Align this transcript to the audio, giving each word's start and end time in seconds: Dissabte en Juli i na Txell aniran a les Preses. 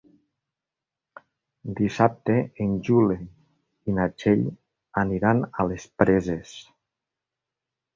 Dissabte 1.81 2.39
en 2.67 2.73
Juli 2.89 3.19
i 3.23 3.97
na 4.01 4.11
Txell 4.17 4.45
aniran 5.07 5.47
a 5.53 5.71
les 5.73 5.91
Preses. 6.01 6.61